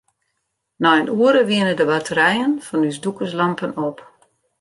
[0.83, 3.97] Nei in oere wiene de batterijen fan ús dûkerslampen op.